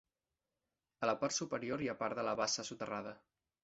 [1.05, 3.19] A la part superior hi ha part de la bassa soterrada.